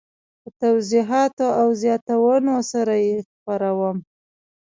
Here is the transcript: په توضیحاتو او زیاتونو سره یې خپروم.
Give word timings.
په 0.41 0.49
توضیحاتو 0.61 1.47
او 1.61 1.67
زیاتونو 1.81 2.55
سره 2.71 2.95
یې 3.05 3.15
خپروم. 3.29 3.97